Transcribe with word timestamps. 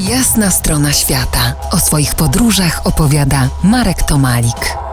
Jasna 0.00 0.50
strona 0.50 0.92
świata. 0.92 1.54
O 1.70 1.78
swoich 1.78 2.14
podróżach 2.14 2.80
opowiada 2.84 3.48
Marek 3.62 4.02
Tomalik. 4.02 4.85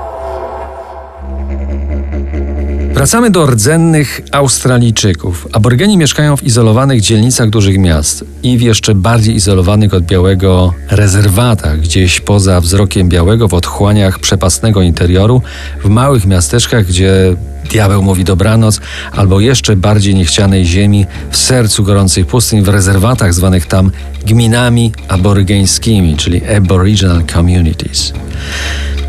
Wracamy 2.93 3.31
do 3.31 3.45
rdzennych 3.45 4.21
Australijczyków. 4.31 5.47
Aborygeni 5.51 5.97
mieszkają 5.97 6.37
w 6.37 6.43
izolowanych 6.43 7.01
dzielnicach 7.01 7.49
dużych 7.49 7.77
miast 7.77 8.25
i 8.43 8.57
w 8.57 8.61
jeszcze 8.61 8.95
bardziej 8.95 9.35
izolowanych 9.35 9.93
od 9.93 10.03
białego 10.03 10.73
rezerwatach, 10.89 11.79
gdzieś 11.79 12.19
poza 12.19 12.61
wzrokiem 12.61 13.09
białego 13.09 13.47
w 13.47 13.53
otchłaniach 13.53 14.19
przepastnego 14.19 14.81
interioru, 14.81 15.41
w 15.83 15.89
małych 15.89 16.25
miasteczkach, 16.25 16.85
gdzie 16.85 17.35
diabeł 17.71 18.03
mówi 18.03 18.23
dobranoc, 18.23 18.79
albo 19.11 19.39
jeszcze 19.39 19.75
bardziej 19.75 20.15
niechcianej 20.15 20.65
ziemi 20.65 21.05
w 21.31 21.37
sercu 21.37 21.83
gorących 21.83 22.27
pustyń, 22.27 22.61
w 22.61 22.69
rezerwatach 22.69 23.33
zwanych 23.33 23.65
tam 23.65 23.91
gminami 24.25 24.91
aborygeńskimi, 25.07 26.17
czyli 26.17 26.41
Aboriginal 26.45 27.23
Communities. 27.33 28.13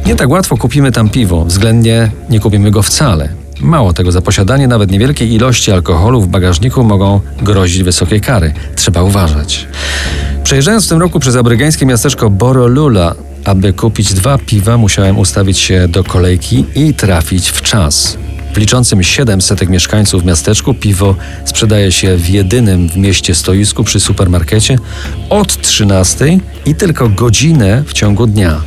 Nie 0.06 0.16
tak 0.16 0.28
łatwo 0.28 0.56
kupimy 0.56 0.92
tam 0.92 1.08
piwo, 1.08 1.44
względnie 1.44 2.10
nie 2.30 2.40
kupimy 2.40 2.70
go 2.70 2.82
wcale. 2.82 3.43
Mało 3.60 3.92
tego, 3.92 4.12
za 4.12 4.20
posiadanie 4.20 4.68
nawet 4.68 4.90
niewielkiej 4.90 5.32
ilości 5.32 5.72
alkoholu 5.72 6.20
w 6.20 6.28
bagażniku 6.28 6.84
mogą 6.84 7.20
grozić 7.42 7.82
wysokie 7.82 8.20
kary. 8.20 8.52
Trzeba 8.76 9.02
uważać. 9.02 9.66
Przejeżdżając 10.44 10.86
w 10.86 10.88
tym 10.88 11.00
roku 11.00 11.20
przez 11.20 11.36
aborygeńskie 11.36 11.86
miasteczko 11.86 12.30
Borolula, 12.30 13.14
aby 13.44 13.72
kupić 13.72 14.14
dwa 14.14 14.38
piwa, 14.38 14.76
musiałem 14.76 15.18
ustawić 15.18 15.58
się 15.58 15.88
do 15.88 16.04
kolejki 16.04 16.64
i 16.74 16.94
trafić 16.94 17.50
w 17.50 17.62
czas. 17.62 18.18
W 18.54 18.56
liczącym 18.56 19.02
700 19.02 19.68
mieszkańców 19.68 20.24
miasteczku 20.24 20.74
piwo 20.74 21.14
sprzedaje 21.44 21.92
się 21.92 22.16
w 22.16 22.28
jedynym 22.28 22.88
w 22.88 22.96
mieście 22.96 23.34
stoisku 23.34 23.84
przy 23.84 24.00
supermarkecie 24.00 24.78
od 25.30 25.62
13 25.62 26.38
i 26.66 26.74
tylko 26.74 27.08
godzinę 27.08 27.82
w 27.86 27.92
ciągu 27.92 28.26
dnia. 28.26 28.60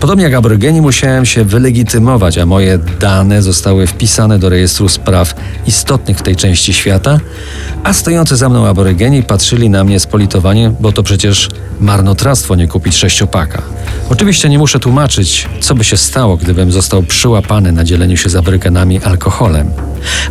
Podobnie 0.00 0.24
jak 0.24 0.34
aborygeni 0.34 0.80
musiałem 0.80 1.26
się 1.26 1.44
wylegitymować, 1.44 2.38
a 2.38 2.46
moje 2.46 2.78
dane 3.00 3.42
zostały 3.42 3.86
wpisane 3.86 4.38
do 4.38 4.48
rejestru 4.48 4.88
spraw 4.88 5.34
istotnych 5.66 6.18
w 6.18 6.22
tej 6.22 6.36
części 6.36 6.72
świata, 6.72 7.20
a 7.84 7.92
stojący 7.92 8.36
za 8.36 8.48
mną 8.48 8.66
aborygeni 8.66 9.22
patrzyli 9.22 9.70
na 9.70 9.84
mnie 9.84 10.00
z 10.00 10.06
politowaniem, 10.06 10.76
bo 10.80 10.92
to 10.92 11.02
przecież 11.02 11.48
marnotrawstwo 11.80 12.54
nie 12.54 12.68
kupić 12.68 12.96
sześciopaka. 12.96 13.62
Oczywiście 14.10 14.48
nie 14.48 14.58
muszę 14.58 14.80
tłumaczyć, 14.80 15.48
co 15.60 15.74
by 15.74 15.84
się 15.84 15.96
stało, 15.96 16.36
gdybym 16.36 16.72
został 16.72 17.02
przyłapany 17.02 17.72
na 17.72 17.84
dzieleniu 17.84 18.16
się 18.16 18.28
z 18.28 18.36
aborygenami 18.36 19.02
alkoholem. 19.02 19.70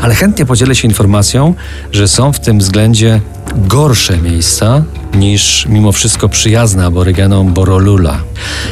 Ale 0.02 0.16
chętnie 0.16 0.45
podzielę 0.45 0.76
się 0.76 0.88
informacją, 0.88 1.54
że 1.92 2.08
są 2.08 2.34
w 2.34 2.40
tym 2.40 2.59
względzie 2.59 3.22
gorsze 3.56 4.18
miejsca 4.18 4.84
niż 5.14 5.66
mimo 5.70 5.92
wszystko 5.92 6.30
przyjazne 6.30 6.86
aborygenom 6.86 7.53
Borolula. 7.53 8.20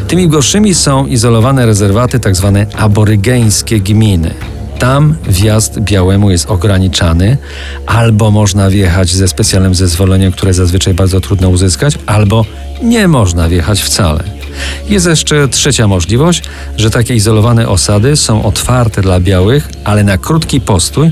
Tymi 0.08 0.28
gorszymi 0.28 0.76
są 0.76 1.06
izolowane 1.06 1.66
rezerwaty. 1.66 2.20
Tak 2.20 2.34
aborygeńskie 2.78 3.80
gminy. 3.80 4.34
Tam 4.80 5.16
wjazd 5.28 5.80
białemu 5.80 6.32
jest 6.32 6.50
ograniczany, 6.50 7.38
albo 7.86 8.32
można 8.32 8.70
wjechać 8.70 9.14
ze 9.14 9.28
specjalnym 9.28 9.76
zezwoleniem, 9.76 10.32
które 10.32 10.54
zazwyczaj 10.54 10.94
bardzo 10.94 11.22
trudno 11.22 11.50
uzyskać, 11.50 11.98
albo 12.06 12.46
nie 12.82 13.08
można 13.08 13.50
wjechać 13.50 13.82
wcale. 13.82 14.43
Jest 14.90 15.06
jeszcze 15.06 15.48
trzecia 15.48 15.88
możliwość, 15.88 16.44
że 16.78 16.90
takie 16.90 17.16
izolowane 17.16 17.70
osady 17.70 18.16
są 18.16 18.44
otwarte 18.44 19.02
dla 19.02 19.20
białych, 19.20 19.70
ale 19.84 20.04
na 20.04 20.18
krótki 20.18 20.62
postój 20.62 21.12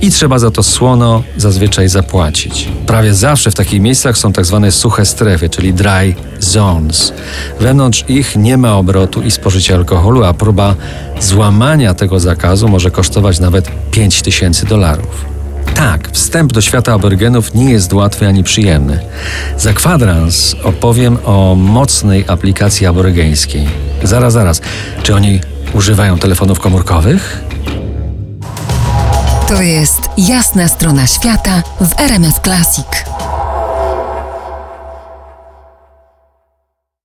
i 0.00 0.10
trzeba 0.10 0.38
za 0.38 0.50
to 0.50 0.62
słono 0.62 1.22
zazwyczaj 1.36 1.88
zapłacić. 1.88 2.68
Prawie 2.86 3.14
zawsze 3.14 3.50
w 3.50 3.54
takich 3.54 3.80
miejscach 3.80 4.18
są 4.18 4.32
tak 4.32 4.46
zwane 4.46 4.72
suche 4.72 5.04
strefy, 5.04 5.48
czyli 5.48 5.74
dry 5.74 6.14
zones. 6.38 7.12
Wewnątrz 7.60 8.04
ich 8.08 8.36
nie 8.36 8.56
ma 8.56 8.76
obrotu 8.76 9.22
i 9.22 9.30
spożycia 9.30 9.74
alkoholu, 9.74 10.24
a 10.24 10.34
próba 10.34 10.74
złamania 11.20 11.94
tego 11.94 12.20
zakazu 12.20 12.68
może 12.68 12.90
kosztować 12.90 13.40
nawet 13.40 13.70
5000 13.90 14.66
dolarów. 14.66 15.37
Tak, 15.78 16.10
wstęp 16.12 16.52
do 16.52 16.60
świata 16.60 16.92
aborygenów 16.92 17.54
nie 17.54 17.70
jest 17.70 17.92
łatwy 17.92 18.26
ani 18.26 18.44
przyjemny. 18.44 19.00
Za 19.58 19.72
kwadrans 19.72 20.56
opowiem 20.64 21.18
o 21.24 21.54
mocnej 21.54 22.24
aplikacji 22.28 22.86
aborygeńskiej. 22.86 23.68
Zaraz, 24.02 24.32
zaraz. 24.32 24.60
Czy 25.02 25.14
oni 25.14 25.40
używają 25.74 26.18
telefonów 26.18 26.60
komórkowych? 26.60 27.44
To 29.48 29.62
jest 29.62 30.00
jasna 30.16 30.68
strona 30.68 31.06
świata 31.06 31.62
w 31.80 32.00
RMS 32.00 32.40
Classic. 32.44 32.86